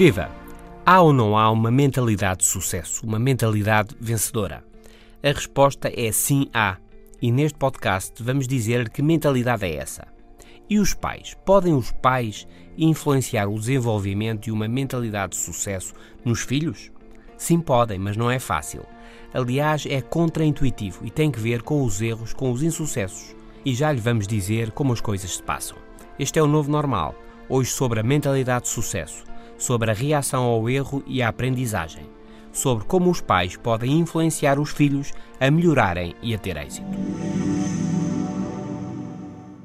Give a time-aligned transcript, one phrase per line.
[0.00, 0.30] Viva!
[0.86, 4.64] Há ou não há uma mentalidade de sucesso, uma mentalidade vencedora?
[5.22, 6.78] A resposta é sim, há.
[7.20, 10.08] E neste podcast vamos dizer que mentalidade é essa.
[10.70, 11.36] E os pais?
[11.44, 15.92] Podem os pais influenciar o desenvolvimento de uma mentalidade de sucesso
[16.24, 16.90] nos filhos?
[17.36, 18.86] Sim, podem, mas não é fácil.
[19.34, 23.36] Aliás, é contraintuitivo e tem que ver com os erros, com os insucessos.
[23.66, 25.76] E já lhe vamos dizer como as coisas se passam.
[26.18, 27.14] Este é o novo normal.
[27.50, 29.28] Hoje sobre a mentalidade de sucesso
[29.60, 32.02] sobre a reação ao erro e a aprendizagem,
[32.50, 36.88] sobre como os pais podem influenciar os filhos a melhorarem e a ter êxito.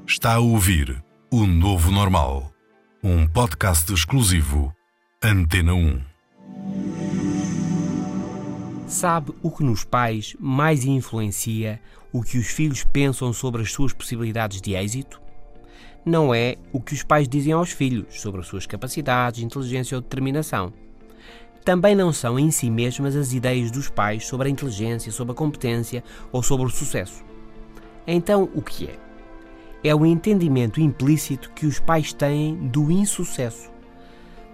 [0.06, 2.52] Está a ouvir O Novo Normal,
[3.02, 4.72] um podcast exclusivo
[5.24, 6.00] Antena 1.
[8.86, 11.80] Sabe o que nos pais mais influencia
[12.12, 15.25] o que os filhos pensam sobre as suas possibilidades de êxito?
[16.06, 20.00] Não é o que os pais dizem aos filhos sobre as suas capacidades, inteligência ou
[20.00, 20.72] determinação.
[21.64, 25.34] Também não são em si mesmas as ideias dos pais sobre a inteligência, sobre a
[25.34, 27.24] competência ou sobre o sucesso.
[28.06, 28.94] Então, o que é?
[29.82, 33.68] É o entendimento implícito que os pais têm do insucesso.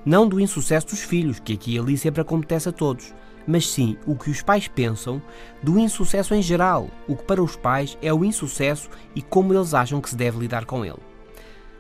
[0.06, 3.14] Não do insucesso dos filhos, que aqui e ali sempre acontece a todos,
[3.46, 5.20] mas sim o que os pais pensam
[5.62, 9.74] do insucesso em geral, o que para os pais é o insucesso e como eles
[9.74, 11.11] acham que se deve lidar com ele.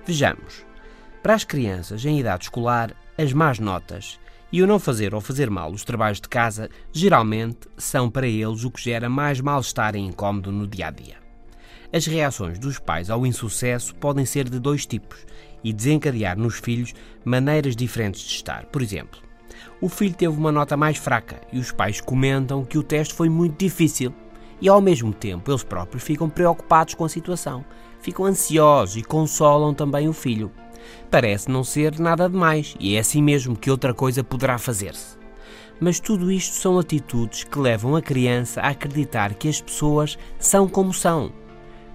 [0.04, 0.66] Vejamos.
[1.22, 4.18] Para as crianças em idade escolar, as más notas
[4.50, 8.64] e o não fazer ou fazer mal os trabalhos de casa geralmente são para eles
[8.64, 11.16] o que gera mais mal-estar e incómodo no dia a dia.
[11.92, 15.24] As reações dos pais ao insucesso podem ser de dois tipos
[15.62, 16.92] e desencadear nos filhos
[17.24, 18.66] maneiras diferentes de estar.
[18.66, 19.20] Por exemplo,
[19.80, 23.28] o filho teve uma nota mais fraca e os pais comentam que o teste foi
[23.28, 24.12] muito difícil
[24.60, 27.64] e ao mesmo tempo eles próprios ficam preocupados com a situação
[28.02, 30.50] ficam ansiosos e consolam também o filho.
[31.10, 35.16] Parece não ser nada demais e é assim mesmo que outra coisa poderá fazer-se.
[35.80, 40.68] Mas tudo isto são atitudes que levam a criança a acreditar que as pessoas são
[40.68, 41.32] como são,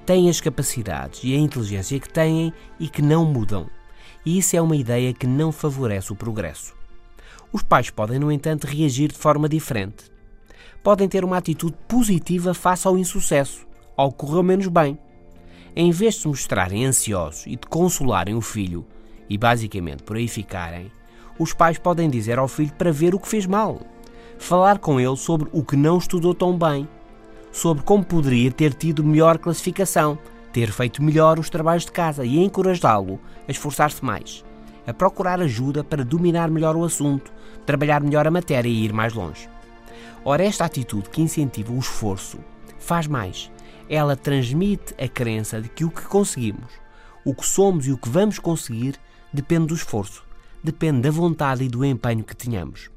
[0.06, 3.70] têm as capacidades e a inteligência que têm e que não mudam.
[4.26, 6.74] E isso é uma ideia que não favorece o progresso.
[7.52, 10.12] Os pais podem, no entanto, reagir de forma diferente.
[10.84, 13.66] Podem ter uma atitude positiva face ao insucesso,
[13.96, 14.98] ao que correu menos bem
[15.80, 18.84] em vez de se mostrarem ansiosos e de consolarem o filho,
[19.30, 20.92] e basicamente por aí ficarem,
[21.38, 23.82] os pais podem dizer ao filho para ver o que fez mal,
[24.40, 26.90] falar com ele sobre o que não estudou tão bem,
[27.52, 30.18] sobre como poderia ter tido melhor classificação,
[30.52, 34.44] ter feito melhor os trabalhos de casa e encorajá-lo a esforçar-se mais,
[34.88, 37.32] a procurar ajuda para dominar melhor o assunto,
[37.68, 39.48] trabalhar melhor a matéria e ir mais longe.
[40.26, 42.40] Ora, esta atitude que incentiva o esforço
[42.80, 43.52] faz mais
[43.90, 46.72] ela transmite a crença de que o que conseguimos,
[47.26, 48.96] o que somos e o que vamos conseguir
[49.32, 50.26] depende do esforço,
[50.64, 52.90] depende da vontade e do empenho que tenhamos.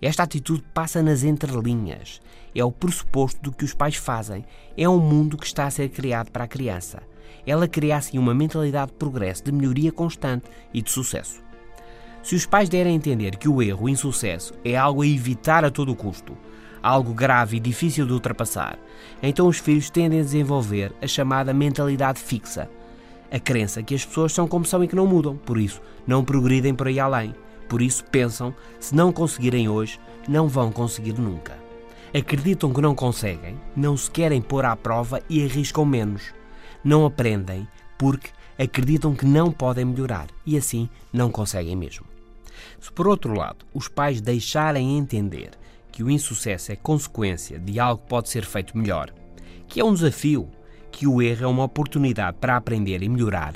[0.00, 2.20] Esta atitude passa nas entrelinhas,
[2.54, 4.44] é o pressuposto do que os pais fazem,
[4.76, 7.02] é um mundo que está a ser criado para a criança.
[7.46, 11.42] Ela cria assim uma mentalidade de progresso, de melhoria constante e de sucesso.
[12.22, 15.64] Se os pais derem a entender que o erro, o insucesso, é algo a evitar
[15.64, 16.36] a todo custo,
[16.82, 18.78] algo grave e difícil de ultrapassar,
[19.22, 22.68] então os filhos tendem a desenvolver a chamada mentalidade fixa,
[23.30, 26.24] a crença que as pessoas são como são e que não mudam, por isso não
[26.24, 27.34] progridem por aí além.
[27.68, 31.56] Por isso pensam, se não conseguirem hoje, não vão conseguir nunca.
[32.12, 36.34] Acreditam que não conseguem, não se querem pôr à prova e arriscam menos.
[36.82, 42.04] Não aprendem porque acreditam que não podem melhorar e assim não conseguem mesmo.
[42.80, 45.50] Se por outro lado os pais deixarem entender
[45.90, 49.12] que o insucesso é consequência de algo que pode ser feito melhor,
[49.66, 50.48] que é um desafio,
[50.90, 53.54] que o erro é uma oportunidade para aprender e melhorar,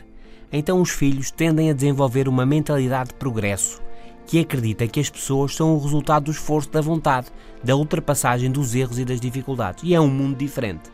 [0.53, 3.83] então os filhos tendem a desenvolver uma mentalidade de progresso
[4.27, 7.27] que acredita que as pessoas são o resultado do esforço da vontade,
[7.63, 10.91] da ultrapassagem dos erros e das dificuldades, e é um mundo diferente.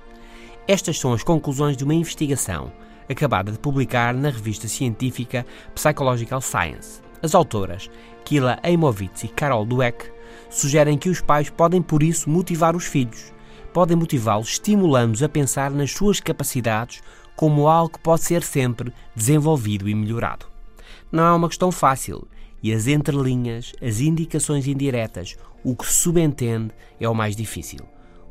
[0.67, 2.73] Estas são as conclusões de uma investigação
[3.09, 5.45] acabada de publicar na revista científica
[5.75, 7.03] Psychological Science.
[7.23, 7.91] As autoras,
[8.25, 10.11] Kila Eimovitz e Carol Dweck,
[10.51, 13.33] sugerem que os pais podem, por isso, motivar os filhos.
[13.73, 17.01] Podem motivá-los estimulando-os a pensar nas suas capacidades
[17.37, 20.45] como algo que pode ser sempre desenvolvido e melhorado.
[21.11, 22.29] Não é uma questão fácil
[22.63, 27.81] e as entrelinhas, as indicações indiretas, o que se subentende é o mais difícil.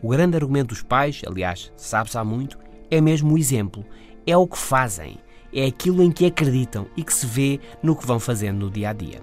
[0.01, 2.57] O grande argumento dos pais, aliás, sabe-se há muito,
[2.91, 3.83] é mesmo o exemplo,
[4.25, 5.17] é o que fazem,
[5.53, 8.89] é aquilo em que acreditam e que se vê no que vão fazendo no dia
[8.89, 9.21] a dia.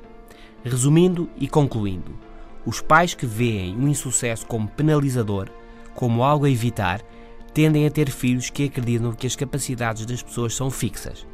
[0.64, 2.18] Resumindo e concluindo,
[2.66, 5.48] os pais que veem o insucesso como penalizador,
[5.94, 7.00] como algo a evitar,
[7.54, 11.26] tendem a ter filhos que acreditam que as capacidades das pessoas são fixas,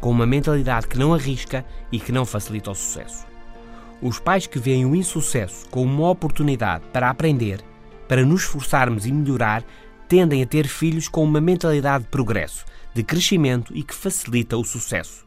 [0.00, 3.24] com uma mentalidade que não arrisca e que não facilita o sucesso.
[4.02, 7.62] Os pais que veem o insucesso como uma oportunidade para aprender,
[8.08, 9.64] para nos esforçarmos e melhorar,
[10.08, 14.64] tendem a ter filhos com uma mentalidade de progresso, de crescimento e que facilita o
[14.64, 15.24] sucesso.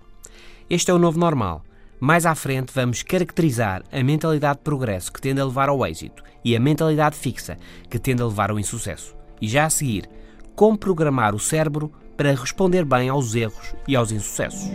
[0.70, 1.64] Este é o novo normal.
[2.04, 6.22] Mais à frente vamos caracterizar a mentalidade de progresso que tende a levar ao êxito
[6.44, 7.58] e a mentalidade fixa
[7.90, 9.16] que tende a levar ao insucesso.
[9.40, 10.10] E já a seguir,
[10.54, 14.70] como programar o cérebro para responder bem aos erros e aos insucessos.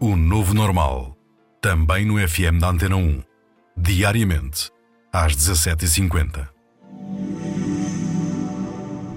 [0.00, 1.16] O novo normal.
[1.60, 3.22] Também no FM da Antena 1.
[3.76, 4.72] Diariamente,
[5.12, 6.48] às 17h50.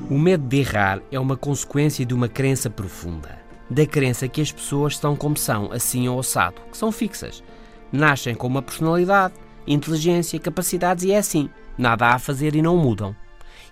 [0.08, 3.41] O medo de errar é uma consequência de uma crença profunda.
[3.72, 7.42] Da crença que as pessoas são como são, assim ou assado, que são fixas.
[7.90, 9.34] Nascem com uma personalidade,
[9.66, 11.50] inteligência, capacidades e é assim.
[11.78, 13.16] Nada há a fazer e não mudam.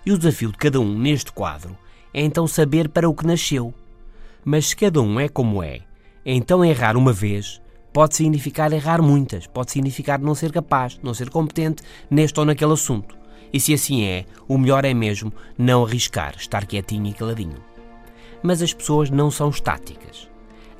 [0.06, 1.76] E o desafio de cada um neste quadro
[2.14, 3.74] é então saber para o que nasceu.
[4.42, 5.80] Mas se cada um é como é,
[6.24, 7.60] então errar uma vez
[7.92, 12.72] pode significar errar muitas, pode significar não ser capaz, não ser competente neste ou naquele
[12.72, 13.14] assunto.
[13.52, 17.69] E se assim é, o melhor é mesmo não arriscar, estar quietinho e caladinho.
[18.42, 20.28] Mas as pessoas não são estáticas.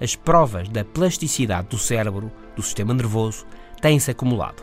[0.00, 3.44] As provas da plasticidade do cérebro, do sistema nervoso,
[3.82, 4.62] têm-se acumulado.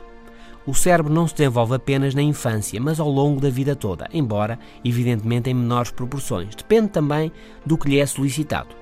[0.66, 4.60] O cérebro não se desenvolve apenas na infância, mas ao longo da vida toda, embora,
[4.84, 6.54] evidentemente, em menores proporções.
[6.56, 7.32] Depende também
[7.66, 8.76] do que lhe é solicitado.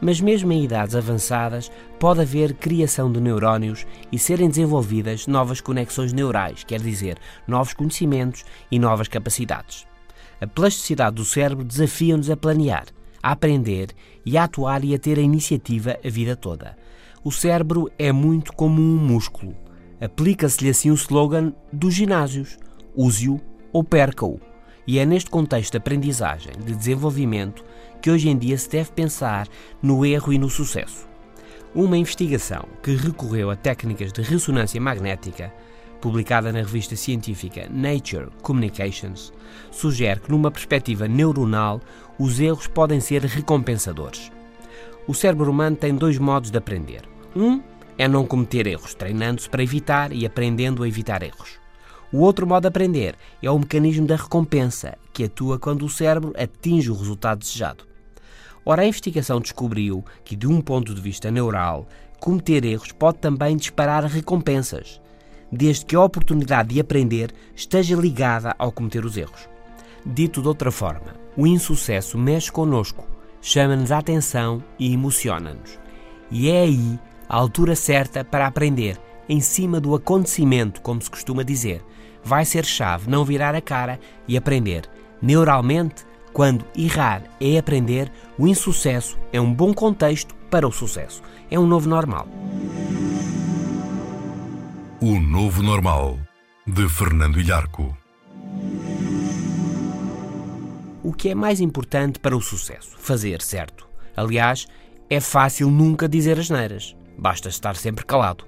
[0.00, 6.12] Mas mesmo em idades avançadas, pode haver criação de neurónios e serem desenvolvidas novas conexões
[6.12, 9.86] neurais, quer dizer, novos conhecimentos e novas capacidades.
[10.40, 12.86] A plasticidade do cérebro desafia-nos a planear,
[13.22, 13.88] a aprender
[14.24, 16.76] e a atuar e a ter a iniciativa a vida toda.
[17.24, 19.54] O cérebro é muito como um músculo
[20.00, 22.56] Aplica-se-lhe assim o slogan dos ginásios:
[22.94, 23.40] use-o
[23.72, 24.40] ou perca-o.
[24.86, 27.62] E é neste contexto de aprendizagem, de desenvolvimento,
[28.00, 29.46] que hoje em dia se deve pensar
[29.82, 31.06] no erro e no sucesso.
[31.74, 35.52] Uma investigação que recorreu a técnicas de ressonância magnética,
[36.00, 39.32] publicada na revista científica Nature Communications,
[39.70, 41.80] sugere que, numa perspectiva neuronal,
[42.18, 44.30] os erros podem ser recompensadores.
[45.06, 47.02] O cérebro humano tem dois modos de aprender.
[47.34, 47.62] Um
[47.96, 51.58] é não cometer erros, treinando-se para evitar e aprendendo a evitar erros.
[52.12, 56.32] O outro modo de aprender é o mecanismo da recompensa, que atua quando o cérebro
[56.38, 57.84] atinge o resultado desejado.
[58.64, 61.86] Ora, a investigação descobriu que, de um ponto de vista neural,
[62.20, 65.00] cometer erros pode também disparar recompensas,
[65.50, 69.48] desde que a oportunidade de aprender esteja ligada ao cometer os erros.
[70.04, 73.06] Dito de outra forma, o insucesso mexe connosco,
[73.40, 75.78] chama-nos a atenção e emociona-nos.
[76.30, 76.98] E é aí
[77.28, 78.98] a altura certa para aprender,
[79.28, 81.82] em cima do acontecimento, como se costuma dizer.
[82.24, 84.84] Vai ser chave não virar a cara e aprender.
[85.20, 91.22] Neuralmente, quando errar é aprender, o insucesso é um bom contexto para o sucesso.
[91.50, 92.26] É um novo normal.
[95.00, 96.18] O novo normal,
[96.66, 97.96] de Fernando Ilharco.
[101.04, 102.96] O que é mais importante para o sucesso?
[102.98, 103.88] Fazer certo.
[104.16, 104.66] Aliás,
[105.08, 108.44] é fácil nunca dizer as neiras basta estar sempre calado.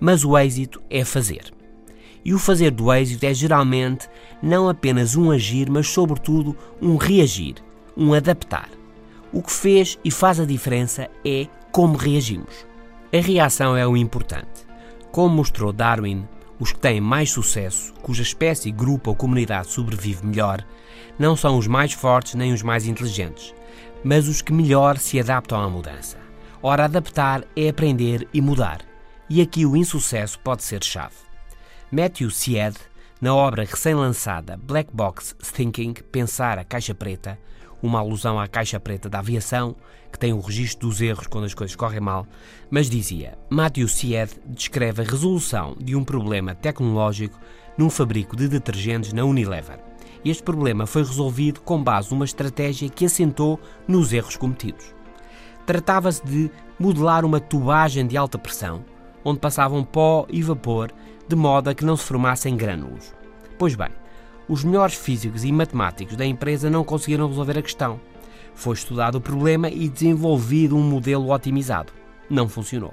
[0.00, 1.52] Mas o êxito é fazer.
[2.24, 4.08] E o fazer do êxito é geralmente
[4.42, 7.56] não apenas um agir, mas sobretudo um reagir,
[7.96, 8.68] um adaptar.
[9.32, 12.66] O que fez e faz a diferença é como reagimos.
[13.12, 14.67] A reação é o importante.
[15.18, 16.28] Como mostrou Darwin,
[16.60, 20.64] os que têm mais sucesso, cuja espécie, grupo ou comunidade sobrevive melhor,
[21.18, 23.52] não são os mais fortes nem os mais inteligentes,
[24.04, 26.18] mas os que melhor se adaptam à mudança.
[26.62, 28.82] Ora, adaptar é aprender e mudar.
[29.28, 31.16] E aqui o insucesso pode ser chave.
[31.90, 32.76] Matthew Syed,
[33.20, 37.36] na obra recém-lançada Black Box Thinking Pensar a Caixa Preta,
[37.82, 39.74] uma alusão à caixa preta da aviação,
[40.10, 42.26] que tem o registro dos erros quando as coisas correm mal,
[42.70, 47.38] mas dizia: Matthew Syed descreve a resolução de um problema tecnológico
[47.76, 49.78] num fabrico de detergentes na Unilever.
[50.24, 54.94] Este problema foi resolvido com base numa estratégia que assentou nos erros cometidos.
[55.64, 58.84] Tratava-se de modelar uma tubagem de alta pressão,
[59.24, 60.90] onde passavam pó e vapor
[61.28, 63.14] de modo a que não se formassem grânulos.
[63.58, 63.90] Pois bem,
[64.48, 68.00] os melhores físicos e matemáticos da empresa não conseguiram resolver a questão.
[68.58, 71.92] Foi estudado o problema e desenvolvido um modelo otimizado.
[72.28, 72.92] não funcionou.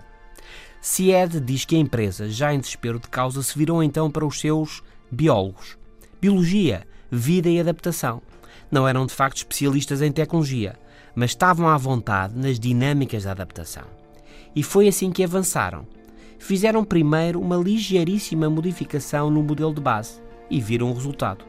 [0.80, 4.40] Cied diz que a empresa, já em desespero de causa, se virou então para os
[4.40, 5.76] seus biólogos.
[6.22, 8.22] Biologia, vida e adaptação.
[8.70, 10.78] Não eram de facto especialistas em tecnologia,
[11.16, 13.86] mas estavam à vontade nas dinâmicas da adaptação.
[14.56, 15.88] E foi assim que avançaram.
[16.38, 21.44] Fizeram primeiro uma ligeiríssima modificação no modelo de base e viram o resultado.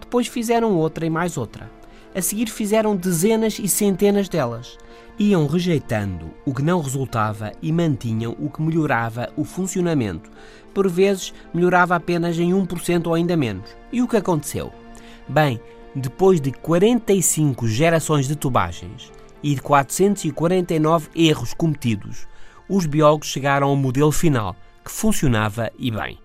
[0.00, 1.70] Depois fizeram outra e mais outra.
[2.14, 4.76] A seguir fizeram dezenas e centenas delas.
[5.18, 10.28] Iam rejeitando o que não resultava e mantinham o que melhorava o funcionamento.
[10.74, 13.70] Por vezes melhorava apenas em 1% ou ainda menos.
[13.92, 14.72] E o que aconteceu?
[15.28, 15.60] Bem,
[15.94, 19.12] depois de 45 gerações de tubagens
[19.42, 22.26] e de 449 erros cometidos,
[22.68, 26.18] os biólogos chegaram ao modelo final, que funcionava e bem.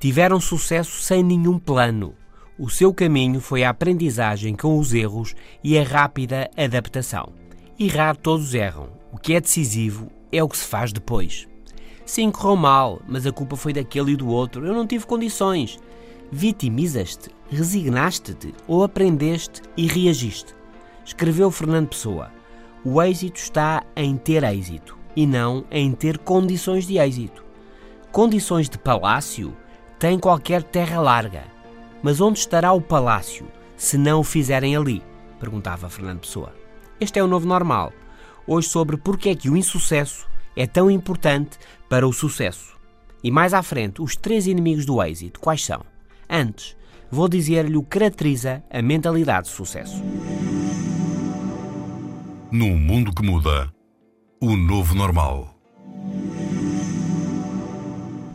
[0.00, 2.14] Tiveram sucesso sem nenhum plano.
[2.58, 7.32] O seu caminho foi a aprendizagem com os erros e a rápida adaptação.
[7.78, 8.88] Errar todos erram.
[9.12, 11.46] O que é decisivo é o que se faz depois.
[12.04, 14.66] Sim, correu mal, mas a culpa foi daquele e do outro.
[14.66, 15.78] Eu não tive condições.
[16.32, 20.52] Vitimizas-te, resignaste-te ou aprendeste e reagiste.
[21.04, 22.32] Escreveu Fernando Pessoa.
[22.84, 27.44] O êxito está em ter êxito e não em ter condições de êxito.
[28.10, 29.56] Condições de palácio
[29.96, 31.57] tem qualquer terra larga.
[32.02, 35.02] Mas onde estará o palácio se não o fizerem ali?
[35.40, 36.52] Perguntava Fernando Pessoa.
[37.00, 37.92] Este é o novo normal.
[38.46, 40.26] Hoje sobre porque é que o insucesso
[40.56, 42.76] é tão importante para o sucesso.
[43.22, 45.82] E mais à frente, os três inimigos do êxito, quais são?
[46.30, 46.76] Antes,
[47.10, 50.02] vou dizer-lhe o que caracteriza a mentalidade de sucesso.
[52.50, 53.72] Num mundo que muda,
[54.40, 55.54] o novo normal.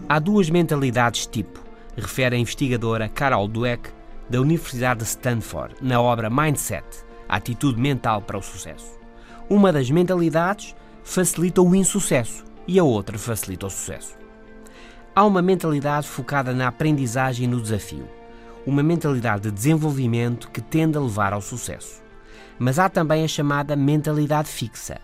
[0.08, 1.63] Há duas mentalidades tipo,
[1.98, 3.90] refere a investigadora Carol Dweck,
[4.30, 6.86] da Universidade de Stanford, na obra Mindset
[7.28, 9.00] A Atitude Mental para o Sucesso.
[9.50, 14.18] Uma das mentalidades facilita o insucesso e a outra facilita o sucesso.
[15.16, 18.08] Há uma mentalidade focada na aprendizagem e no desafio,
[18.66, 22.02] uma mentalidade de desenvolvimento que tende a levar ao sucesso.
[22.58, 25.00] Mas há também a chamada mentalidade fixa,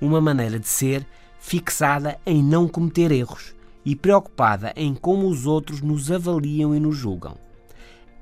[0.00, 1.06] uma maneira de ser
[1.38, 6.96] fixada em não cometer erros e preocupada em como os outros nos avaliam e nos
[6.96, 7.36] julgam.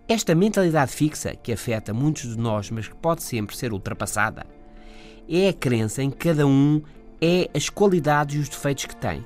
[0.08, 4.44] Esta mentalidade fixa, que afeta muitos de nós, mas que pode sempre ser ultrapassada,
[5.28, 6.82] é a crença em que cada um
[7.20, 9.24] é as qualidades e os defeitos que tem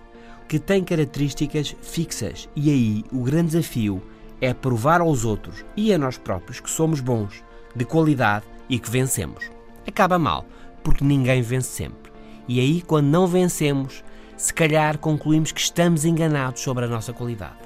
[0.49, 4.01] que tem características fixas e aí o grande desafio
[4.41, 7.43] é provar aos outros e a nós próprios que somos bons,
[7.75, 9.51] de qualidade e que vencemos.
[9.87, 10.45] Acaba mal,
[10.85, 12.13] porque ninguém vence sempre.
[12.47, 14.05] E aí, quando não vencemos,
[14.37, 17.57] se calhar concluímos que estamos enganados sobre a nossa qualidade.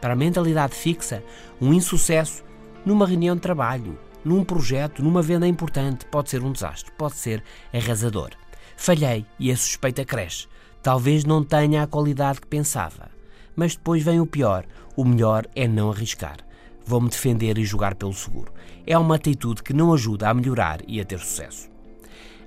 [0.00, 1.22] Para a mentalidade fixa,
[1.60, 2.44] um insucesso
[2.84, 7.42] numa reunião de trabalho, num projeto, numa venda importante, pode ser um desastre, pode ser
[7.72, 8.30] arrasador.
[8.76, 10.46] Falhei e a suspeita cresce.
[10.82, 13.10] Talvez não tenha a qualidade que pensava.
[13.54, 14.64] Mas depois vem o pior.
[14.96, 16.38] O melhor é não arriscar.
[16.84, 18.52] Vou-me defender e jogar pelo seguro.
[18.86, 21.73] É uma atitude que não ajuda a melhorar e a ter sucesso.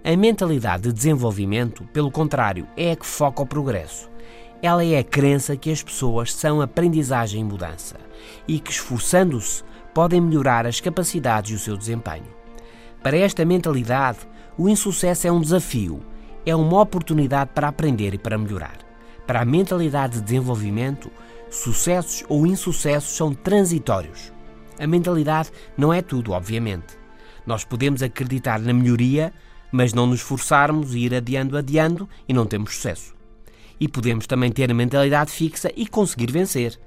[0.07, 4.09] A mentalidade de desenvolvimento, pelo contrário, é a que foca o progresso.
[4.61, 7.97] Ela é a crença que as pessoas são aprendizagem e mudança
[8.47, 12.33] e que, esforçando-se, podem melhorar as capacidades e o seu desempenho.
[13.03, 14.19] Para esta mentalidade,
[14.57, 16.01] o insucesso é um desafio
[16.45, 18.77] é uma oportunidade para aprender e para melhorar.
[19.25, 21.11] Para a mentalidade de desenvolvimento,
[21.49, 24.31] sucessos ou insucessos são transitórios.
[24.79, 26.97] A mentalidade não é tudo, obviamente.
[27.45, 29.33] Nós podemos acreditar na melhoria,
[29.71, 33.15] mas não nos forçarmos e ir adiando, adiando e não temos sucesso.
[33.79, 36.79] E podemos também ter a mentalidade fixa e conseguir vencer.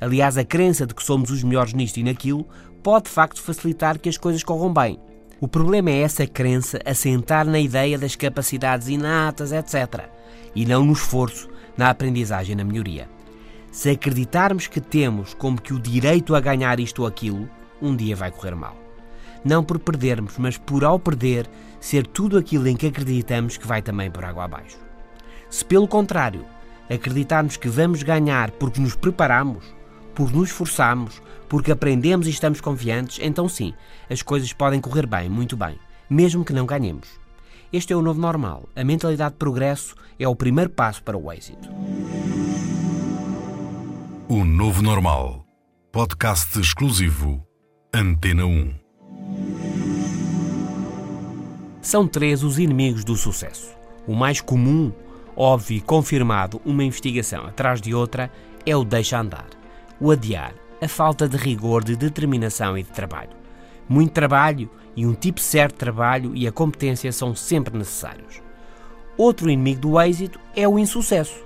[0.00, 2.46] Aliás, a crença de que somos os melhores nisto e naquilo
[2.82, 4.98] pode de facto facilitar que as coisas corram bem.
[5.40, 10.08] O problema é essa crença assentar na ideia das capacidades inatas, etc.,
[10.54, 13.08] e não no esforço, na aprendizagem, na melhoria.
[13.70, 17.48] Se acreditarmos que temos como que o direito a ganhar isto ou aquilo,
[17.80, 18.76] um dia vai correr mal.
[19.44, 21.48] Não por perdermos, mas por ao perder,
[21.80, 24.78] ser tudo aquilo em que acreditamos que vai também por água abaixo.
[25.50, 26.44] Se pelo contrário,
[26.90, 29.64] acreditarmos que vamos ganhar porque nos preparamos,
[30.14, 33.72] por nos esforçamos, porque aprendemos e estamos confiantes, então sim,
[34.10, 37.08] as coisas podem correr bem, muito bem, mesmo que não ganhemos.
[37.72, 38.68] Este é o novo normal.
[38.74, 41.68] A mentalidade de progresso é o primeiro passo para o êxito.
[44.28, 45.46] O novo normal.
[45.92, 47.46] Podcast exclusivo.
[47.92, 48.87] Antena 1.
[51.88, 53.74] São três os inimigos do sucesso.
[54.06, 54.92] O mais comum,
[55.34, 58.30] óbvio e confirmado uma investigação atrás de outra,
[58.66, 59.48] é o deixa andar
[59.98, 60.52] o adiar,
[60.82, 63.30] a falta de rigor, de determinação e de trabalho.
[63.88, 68.42] Muito trabalho e um tipo certo de trabalho e a competência são sempre necessários.
[69.16, 71.42] Outro inimigo do êxito é o insucesso.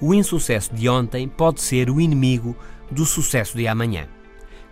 [0.00, 2.56] O insucesso de ontem pode ser o inimigo
[2.90, 4.08] do sucesso de amanhã.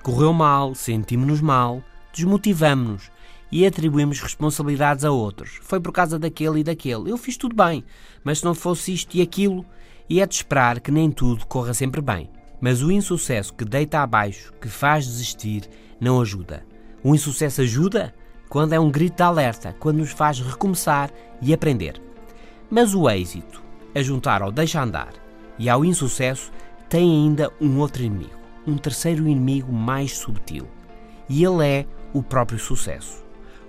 [0.02, 1.80] Correu mal, sentimos-nos mal,
[2.12, 3.13] desmotivamos-nos
[3.54, 5.60] e atribuímos responsabilidades a outros.
[5.62, 7.08] Foi por causa daquele e daquele.
[7.08, 7.84] Eu fiz tudo bem,
[8.24, 9.64] mas se não fosse isto e aquilo,
[10.10, 12.28] e é de esperar que nem tudo corra sempre bem.
[12.60, 15.70] Mas o insucesso que deita abaixo, que faz desistir,
[16.00, 16.66] não ajuda.
[17.00, 18.12] O insucesso ajuda
[18.48, 22.02] quando é um grito de alerta, quando nos faz recomeçar e aprender.
[22.68, 23.62] Mas o êxito,
[23.94, 25.12] a juntar ao deixa andar
[25.60, 26.50] e ao insucesso,
[26.88, 28.34] tem ainda um outro inimigo,
[28.66, 30.66] um terceiro inimigo mais subtil.
[31.28, 33.23] E ele é o próprio sucesso.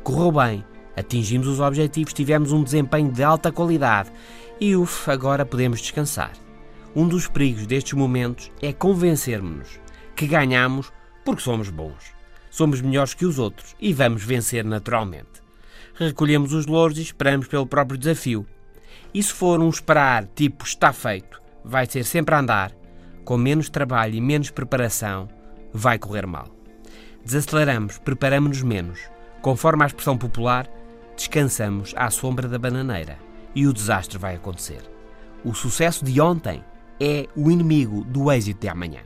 [0.06, 0.64] Correu bem,
[0.96, 4.12] atingimos os objetivos, tivemos um desempenho de alta qualidade
[4.62, 6.32] e uf, agora podemos descansar.
[6.96, 9.80] Um dos perigos destes momentos é convencermos-nos
[10.16, 10.94] que ganhamos
[11.26, 12.14] porque somos bons.
[12.52, 15.42] Somos melhores que os outros e vamos vencer naturalmente.
[15.96, 18.46] Recolhemos os louros e esperamos pelo próprio desafio.
[19.12, 22.72] E se for um esperar tipo está feito, vai ser sempre a andar,
[23.24, 25.28] com menos trabalho e menos preparação,
[25.74, 26.48] vai correr mal.
[27.26, 29.15] Desaceleramos, preparamos-nos menos.
[29.46, 30.68] Conforme a expressão popular,
[31.16, 33.20] descansamos à sombra da bananeira
[33.54, 34.82] e o desastre vai acontecer.
[35.44, 36.66] O sucesso de ontem
[37.00, 39.02] é o inimigo do êxito de amanhã.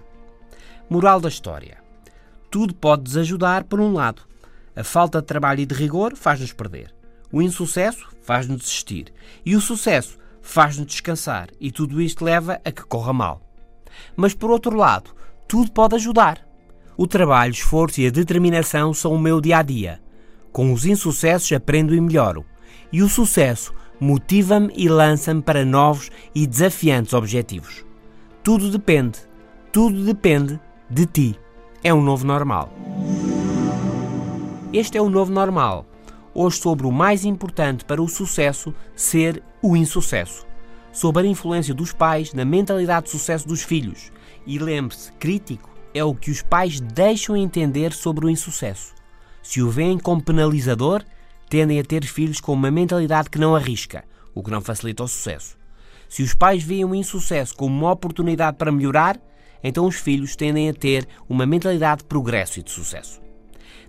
[0.89, 1.79] Moral da história:
[2.50, 4.22] tudo pode desajudar por um lado.
[4.74, 6.96] A falta de trabalho e de rigor faz-nos perder.
[7.34, 9.12] O insucesso faz-nos desistir.
[9.46, 11.50] E o sucesso faz-nos descansar.
[11.60, 13.41] E tudo isto leva a que corra mal.
[14.15, 15.13] Mas por outro lado,
[15.50, 16.48] tudo pode ajudar.
[16.96, 20.00] O trabalho, o esforço e a determinação são o meu dia a dia.
[20.51, 22.46] Com os insucessos aprendo e melhoro.
[22.91, 27.86] E o sucesso motiva-me e lança-me para novos e desafiantes objetivos.
[28.44, 29.20] Tudo depende,
[29.72, 31.39] tudo depende de ti.
[31.84, 32.74] É um novo normal.
[34.74, 35.86] Este é o novo normal.
[36.34, 40.48] Hoje sobre o mais importante para o sucesso ser o insucesso.
[40.91, 44.12] Sobre a influência dos pais na mentalidade de sucesso dos filhos.
[44.46, 48.98] E lembre-se, crítico é o que os pais deixam entender sobre o insucesso.
[49.49, 51.03] Se o veem como penalizador,
[51.49, 54.03] tendem a ter filhos com uma mentalidade que não arrisca,
[54.35, 55.57] o que não facilita o sucesso.
[56.07, 59.19] Se os pais veem o insucesso como uma oportunidade para melhorar,
[59.63, 63.19] então os filhos tendem a ter uma mentalidade de progresso e de sucesso.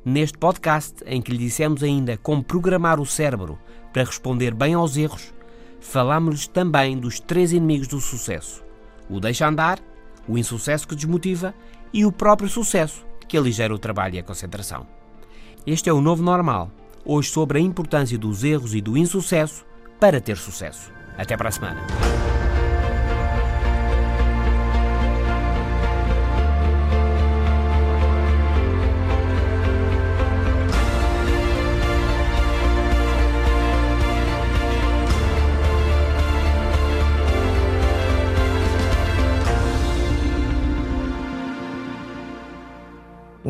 [0.03, 3.59] Neste podcast, em que lhe dissemos ainda como programar o cérebro
[3.93, 5.35] para responder bem aos erros,
[5.79, 8.65] falámos-lhes também dos três inimigos do sucesso:
[9.11, 9.79] o deixa andar,
[10.27, 11.55] o insucesso que desmotiva
[11.93, 15.00] e o próprio sucesso, que aligera o trabalho e a concentração.
[15.67, 16.71] Este é o novo normal
[17.05, 19.65] hoje sobre a importância dos erros e do insucesso
[19.99, 20.91] para ter sucesso.
[21.17, 21.81] Até para a semana.